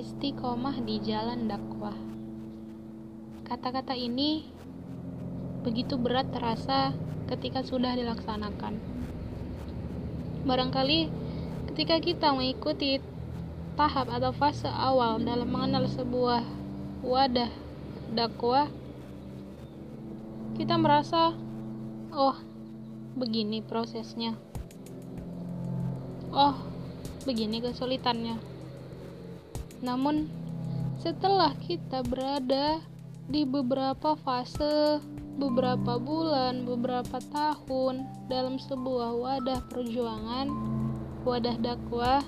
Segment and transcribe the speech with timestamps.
[0.00, 1.96] istiqomah di jalan dakwah.
[3.48, 4.44] Kata-kata ini
[5.64, 6.92] begitu berat terasa
[7.32, 8.76] ketika sudah dilaksanakan.
[10.44, 11.08] Barangkali
[11.72, 13.00] ketika kita mengikuti
[13.76, 16.44] tahap atau fase awal dalam mengenal sebuah
[17.00, 17.50] wadah
[18.12, 18.68] dakwah,
[20.56, 21.32] kita merasa,
[22.12, 22.36] oh,
[23.16, 24.36] begini prosesnya.
[26.32, 26.56] Oh,
[27.24, 28.55] begini kesulitannya.
[29.84, 30.30] Namun,
[31.00, 32.80] setelah kita berada
[33.26, 35.02] di beberapa fase,
[35.36, 40.46] beberapa bulan, beberapa tahun dalam sebuah wadah perjuangan,
[41.26, 42.22] wadah dakwah,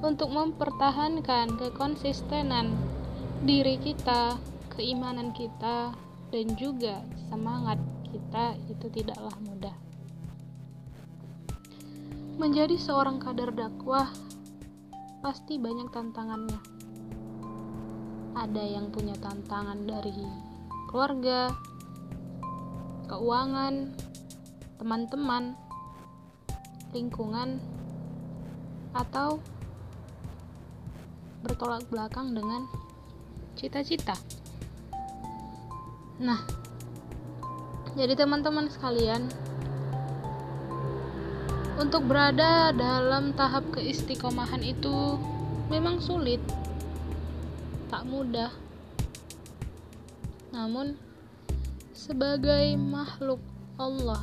[0.00, 2.72] untuk mempertahankan kekonsistenan
[3.44, 4.36] diri kita,
[4.72, 5.92] keimanan kita,
[6.30, 7.76] dan juga semangat
[8.08, 9.76] kita itu tidaklah mudah.
[12.40, 14.08] Menjadi seorang kader dakwah
[15.20, 16.60] pasti banyak tantangannya.
[18.32, 20.16] Ada yang punya tantangan dari
[20.88, 21.52] keluarga,
[23.04, 23.92] keuangan,
[24.80, 25.52] teman-teman,
[26.96, 27.60] lingkungan,
[28.96, 29.38] atau
[31.44, 32.64] bertolak belakang dengan
[33.60, 34.16] cita-cita.
[36.16, 36.40] Nah,
[37.92, 39.28] jadi teman-teman sekalian,
[41.80, 45.16] untuk berada dalam tahap keistiqomahan itu
[45.72, 46.36] memang sulit,
[47.88, 48.52] tak mudah.
[50.52, 51.00] Namun,
[51.96, 53.40] sebagai makhluk
[53.80, 54.20] Allah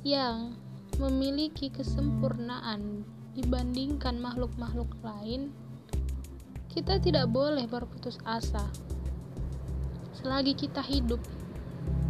[0.00, 0.56] yang
[0.96, 3.04] memiliki kesempurnaan
[3.36, 5.52] dibandingkan makhluk-makhluk lain,
[6.72, 8.64] kita tidak boleh berputus asa.
[10.16, 11.20] Selagi kita hidup,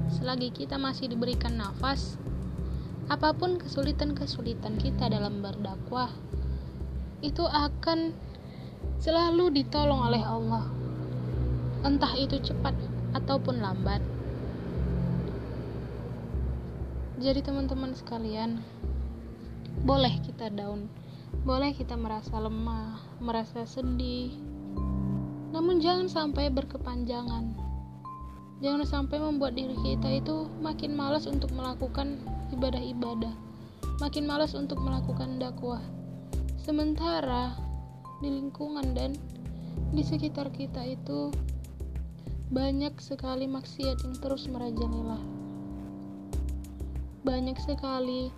[0.07, 2.15] selagi kita masih diberikan nafas,
[3.13, 6.09] apa pun kesulitan-kesulitan kita dalam berdakwah
[7.21, 8.17] itu akan
[9.01, 10.65] selalu ditolong oleh Allah.
[11.85, 12.73] Entah itu cepat
[13.13, 14.01] ataupun lambat.
[17.21, 18.61] Jadi teman-teman sekalian
[19.85, 20.89] boleh kita down
[21.43, 24.33] boleh kita merasa lemah merasa sedih.
[25.51, 27.53] Namun jangan sampai berkepanjangan
[28.63, 32.21] jangan sampai membuat diri kita itu makin malas untuk melakukan
[32.55, 33.35] ibadah-ibadah,
[33.99, 35.83] makin malas untuk melakukan dakwah.
[36.61, 37.55] Sementara
[38.23, 39.19] di lingkungan dan
[39.91, 41.35] di sekitar kita itu
[42.55, 45.19] banyak sekali maksiat yang terus merajalela.
[47.25, 48.31] Banyak sekali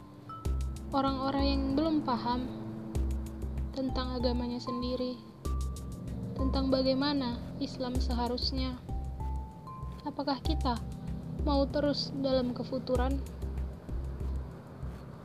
[0.94, 2.46] orang-orang yang belum paham
[3.76, 5.20] tentang agamanya sendiri,
[6.38, 8.85] tentang bagaimana Islam seharusnya.
[10.06, 10.78] Apakah kita
[11.42, 13.18] mau terus dalam kefuturan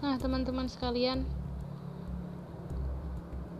[0.01, 1.29] Nah, teman-teman sekalian,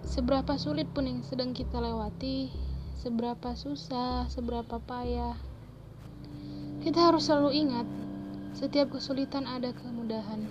[0.01, 2.49] seberapa sulit pun yang sedang kita lewati,
[2.97, 5.37] seberapa susah, seberapa payah,
[6.81, 7.85] kita harus selalu ingat,
[8.57, 10.49] setiap kesulitan ada kemudahan.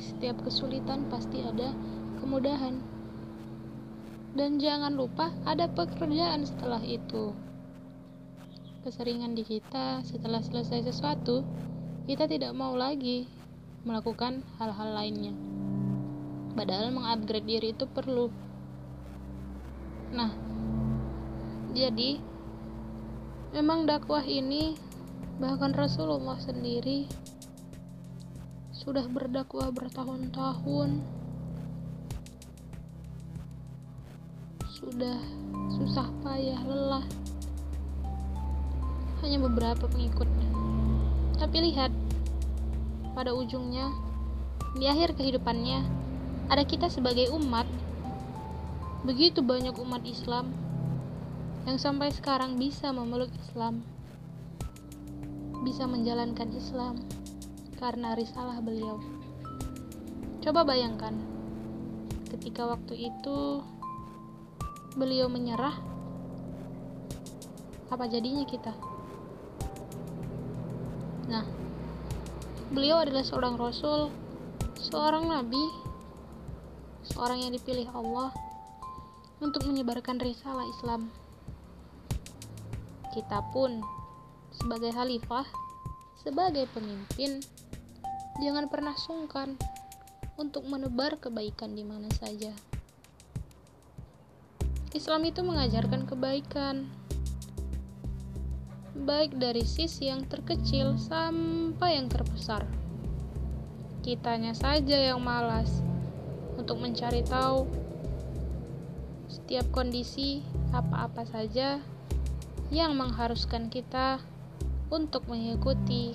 [0.00, 1.76] Setiap kesulitan pasti ada
[2.24, 2.80] kemudahan.
[4.32, 7.36] Dan jangan lupa ada pekerjaan setelah itu.
[8.84, 11.40] Keseringan di kita setelah selesai sesuatu,
[12.04, 13.24] kita tidak mau lagi
[13.80, 15.32] melakukan hal-hal lainnya.
[16.52, 18.28] Padahal mengupgrade diri itu perlu.
[20.12, 20.36] Nah,
[21.72, 22.20] jadi
[23.56, 24.76] memang dakwah ini
[25.40, 27.08] bahkan Rasulullah sendiri
[28.68, 31.00] sudah berdakwah bertahun-tahun
[34.68, 35.18] sudah
[35.72, 37.23] susah payah lelah
[39.24, 40.54] hanya beberapa pengikutnya
[41.34, 41.90] tapi lihat
[43.14, 43.90] pada ujungnya,
[44.78, 45.82] di akhir kehidupannya,
[46.50, 47.66] ada kita sebagai umat.
[49.02, 50.54] Begitu banyak umat Islam
[51.68, 53.82] yang sampai sekarang bisa memeluk Islam,
[55.66, 57.02] bisa menjalankan Islam
[57.76, 59.02] karena risalah beliau.
[60.40, 61.18] Coba bayangkan,
[62.30, 63.60] ketika waktu itu
[64.94, 65.76] beliau menyerah,
[67.90, 68.93] apa jadinya kita?
[72.74, 74.10] Beliau adalah seorang rasul,
[74.74, 75.62] seorang nabi,
[77.06, 78.34] seorang yang dipilih Allah
[79.38, 81.06] untuk menyebarkan risalah Islam.
[83.14, 83.78] Kita pun
[84.58, 85.46] sebagai khalifah,
[86.18, 87.38] sebagai pemimpin,
[88.42, 89.54] jangan pernah sungkan
[90.34, 92.50] untuk menebar kebaikan di mana saja.
[94.90, 96.90] Islam itu mengajarkan kebaikan,
[98.94, 102.62] baik dari sisi yang terkecil sampai yang terbesar.
[104.06, 105.82] Kitanya saja yang malas
[106.54, 107.66] untuk mencari tahu,
[109.26, 111.82] setiap kondisi apa-apa saja
[112.70, 114.22] yang mengharuskan kita
[114.94, 116.14] untuk mengikuti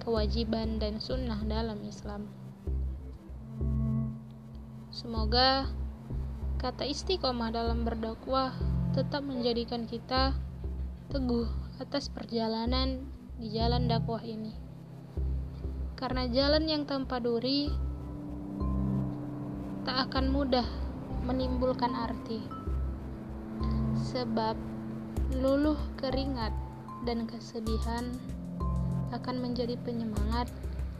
[0.00, 2.32] kewajiban dan sunnah dalam Islam.
[4.88, 5.68] Semoga
[6.56, 8.56] kata istiqomah dalam berdakwah
[8.96, 10.32] tetap menjadikan kita
[11.12, 13.08] teguh atas perjalanan
[13.40, 14.52] di jalan dakwah ini.
[15.96, 17.72] Karena jalan yang tanpa duri
[19.88, 20.68] tak akan mudah
[21.24, 22.44] menimbulkan arti.
[24.12, 24.56] Sebab
[25.40, 26.52] luluh keringat
[27.08, 28.12] dan kesedihan
[29.16, 30.52] akan menjadi penyemangat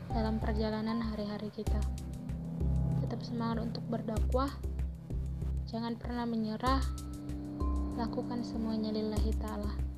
[0.09, 1.81] dalam perjalanan hari-hari kita.
[3.05, 4.49] Tetap semangat untuk berdakwah,
[5.69, 6.81] jangan pernah menyerah,
[8.01, 9.90] lakukan semuanya lillahi ta'ala.